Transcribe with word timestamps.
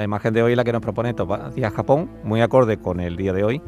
La 0.00 0.04
imagen 0.04 0.32
de 0.32 0.42
hoy 0.42 0.56
la 0.56 0.64
que 0.64 0.72
nos 0.72 0.80
propone 0.80 1.12
Tomás 1.12 1.54
Díaz 1.54 1.74
Japón, 1.74 2.08
muy 2.24 2.40
acorde 2.40 2.78
con 2.78 3.00
el 3.00 3.18
día 3.18 3.34
de 3.34 3.44
hoy. 3.44 3.60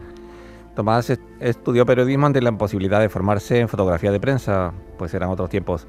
Tomás 0.75 1.13
estudió 1.41 1.85
periodismo 1.85 2.25
ante 2.25 2.41
la 2.41 2.49
imposibilidad 2.49 3.01
de 3.01 3.11
formarse 3.11 3.61
en 3.61 3.69
fotografía 3.69 4.11
de 4.11 4.19
prensa, 4.19 4.73
pues 4.97 5.13
eran 5.13 5.29
otros 5.29 5.51
tiempos. 5.51 5.87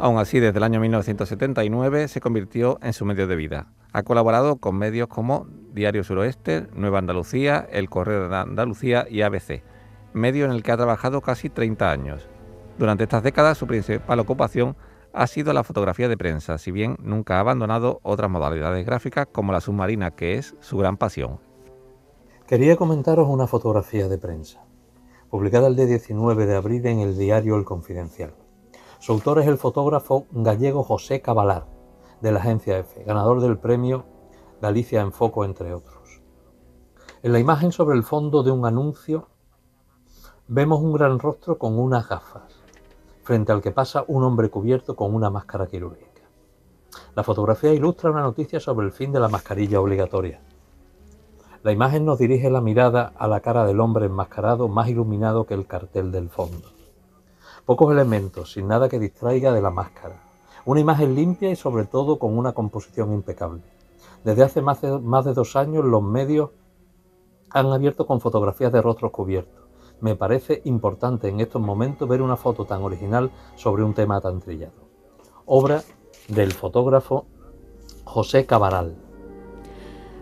Aún 0.00 0.18
así, 0.18 0.40
desde 0.40 0.58
el 0.58 0.64
año 0.64 0.80
1979 0.80 2.08
se 2.08 2.20
convirtió 2.20 2.80
en 2.82 2.92
su 2.92 3.04
medio 3.04 3.28
de 3.28 3.36
vida. 3.36 3.68
Ha 3.92 4.02
colaborado 4.02 4.56
con 4.56 4.76
medios 4.76 5.06
como 5.06 5.46
Diario 5.72 6.02
Suroeste, 6.02 6.66
Nueva 6.74 6.98
Andalucía, 6.98 7.64
El 7.70 7.88
Correo 7.88 8.28
de 8.28 8.34
Andalucía 8.34 9.06
y 9.08 9.22
ABC, 9.22 9.62
medio 10.12 10.44
en 10.44 10.50
el 10.50 10.64
que 10.64 10.72
ha 10.72 10.76
trabajado 10.76 11.20
casi 11.20 11.50
30 11.50 11.88
años. 11.88 12.28
Durante 12.78 13.04
estas 13.04 13.22
décadas 13.22 13.58
su 13.58 13.68
principal 13.68 14.18
ocupación 14.18 14.74
ha 15.14 15.26
sido 15.28 15.52
la 15.52 15.62
fotografía 15.62 16.08
de 16.08 16.16
prensa, 16.16 16.58
si 16.58 16.72
bien 16.72 16.96
nunca 17.00 17.36
ha 17.36 17.40
abandonado 17.40 18.00
otras 18.02 18.30
modalidades 18.30 18.84
gráficas 18.84 19.28
como 19.30 19.52
la 19.52 19.60
submarina, 19.60 20.10
que 20.10 20.34
es 20.34 20.56
su 20.60 20.76
gran 20.76 20.96
pasión. 20.96 21.38
Quería 22.48 22.76
comentaros 22.76 23.28
una 23.28 23.46
fotografía 23.46 24.08
de 24.08 24.18
prensa, 24.18 24.64
publicada 25.30 25.68
el 25.68 25.76
día 25.76 25.86
19 25.86 26.46
de 26.46 26.56
abril 26.56 26.84
en 26.86 26.98
el 26.98 27.16
diario 27.16 27.56
El 27.56 27.64
Confidencial. 27.64 28.34
Su 28.98 29.12
autor 29.12 29.38
es 29.38 29.46
el 29.46 29.56
fotógrafo 29.56 30.26
gallego 30.32 30.82
José 30.82 31.20
Cabalar, 31.22 31.66
de 32.20 32.32
la 32.32 32.40
agencia 32.40 32.78
EFE, 32.78 33.04
ganador 33.04 33.40
del 33.40 33.58
premio 33.58 34.04
Galicia 34.60 35.00
en 35.00 35.12
Foco, 35.12 35.44
entre 35.44 35.74
otros. 35.74 36.22
En 37.22 37.32
la 37.32 37.38
imagen 37.38 37.70
sobre 37.70 37.96
el 37.96 38.02
fondo 38.02 38.42
de 38.42 38.50
un 38.50 38.66
anuncio 38.66 39.28
vemos 40.48 40.80
un 40.80 40.92
gran 40.92 41.18
rostro 41.18 41.56
con 41.56 41.78
unas 41.78 42.08
gafas, 42.08 42.63
frente 43.24 43.52
al 43.52 43.62
que 43.62 43.72
pasa 43.72 44.04
un 44.06 44.22
hombre 44.22 44.50
cubierto 44.50 44.94
con 44.94 45.14
una 45.14 45.30
máscara 45.30 45.66
quirúrgica. 45.66 46.22
La 47.16 47.24
fotografía 47.24 47.72
ilustra 47.72 48.10
una 48.10 48.20
noticia 48.20 48.60
sobre 48.60 48.86
el 48.86 48.92
fin 48.92 49.12
de 49.12 49.20
la 49.20 49.28
mascarilla 49.28 49.80
obligatoria. 49.80 50.40
La 51.62 51.72
imagen 51.72 52.04
nos 52.04 52.18
dirige 52.18 52.50
la 52.50 52.60
mirada 52.60 53.14
a 53.16 53.26
la 53.26 53.40
cara 53.40 53.64
del 53.64 53.80
hombre 53.80 54.06
enmascarado 54.06 54.68
más 54.68 54.88
iluminado 54.88 55.46
que 55.46 55.54
el 55.54 55.66
cartel 55.66 56.12
del 56.12 56.28
fondo. 56.28 56.68
Pocos 57.64 57.90
elementos, 57.90 58.52
sin 58.52 58.68
nada 58.68 58.90
que 58.90 58.98
distraiga 58.98 59.52
de 59.52 59.62
la 59.62 59.70
máscara. 59.70 60.20
Una 60.66 60.80
imagen 60.80 61.14
limpia 61.14 61.50
y 61.50 61.56
sobre 61.56 61.86
todo 61.86 62.18
con 62.18 62.36
una 62.36 62.52
composición 62.52 63.14
impecable. 63.14 63.62
Desde 64.24 64.42
hace 64.42 64.60
más 64.60 64.82
de, 64.82 65.34
dos 65.34 65.56
años 65.56 65.84
los 65.84 66.02
medios 66.02 66.50
han 67.50 67.72
abierto 67.72 68.06
con 68.06 68.20
fotografías 68.20 68.72
de 68.72 68.82
rostros 68.82 69.10
cubiertos. 69.10 69.63
Me 70.00 70.16
parece 70.16 70.60
importante 70.64 71.28
en 71.28 71.40
estos 71.40 71.62
momentos 71.62 72.08
ver 72.08 72.22
una 72.22 72.36
foto 72.36 72.64
tan 72.64 72.82
original 72.82 73.30
sobre 73.56 73.84
un 73.84 73.94
tema 73.94 74.20
tan 74.20 74.40
trillado. 74.40 74.88
Obra 75.46 75.82
del 76.28 76.52
fotógrafo 76.52 77.26
José 78.04 78.46
Cabaral. 78.46 78.96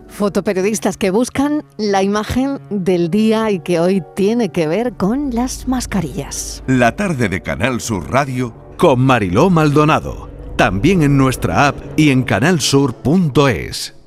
Fotoperiodistas 0.07 0.97
que 0.97 1.09
buscan 1.09 1.63
la 1.77 2.03
imagen 2.03 2.59
del 2.69 3.09
día 3.09 3.49
y 3.49 3.59
que 3.59 3.79
hoy 3.79 4.03
tiene 4.15 4.49
que 4.49 4.67
ver 4.67 4.93
con 4.93 5.33
las 5.33 5.67
mascarillas. 5.67 6.63
La 6.67 6.95
tarde 6.95 7.29
de 7.29 7.41
Canal 7.41 7.81
Sur 7.81 8.11
Radio 8.11 8.53
con 8.77 8.99
Mariló 8.99 9.49
Maldonado. 9.49 10.29
También 10.55 11.01
en 11.01 11.17
nuestra 11.17 11.67
app 11.67 11.77
y 11.97 12.11
en 12.11 12.23
canalsur.es. 12.23 14.02